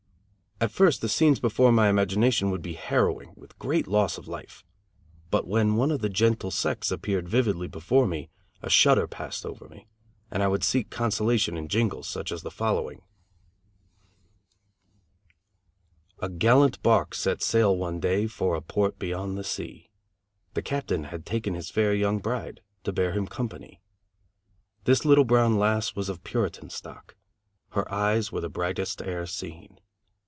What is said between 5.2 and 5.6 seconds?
but